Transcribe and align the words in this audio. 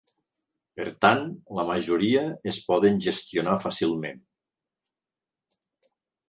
Per 0.77 0.85
tant, 1.05 1.19
la 1.59 1.65
majoria 1.67 2.23
es 2.53 2.57
poden 2.71 2.97
gestionar 3.09 3.55
fàcilment. 3.65 4.25